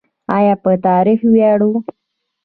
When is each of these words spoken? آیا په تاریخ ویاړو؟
آیا 0.37 0.53
په 0.63 0.71
تاریخ 0.87 1.19
ویاړو؟ 1.33 1.71